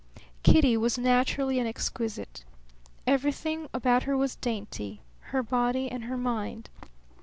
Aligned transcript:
Kitty 0.41 0.75
was 0.77 0.97
naturally 0.97 1.59
an 1.59 1.67
exquisite. 1.67 2.43
Everything 3.05 3.67
about 3.71 4.01
her 4.01 4.17
was 4.17 4.35
dainty, 4.35 4.99
her 5.29 5.43
body 5.43 5.91
and 5.91 6.05
her 6.05 6.17
mind. 6.17 6.71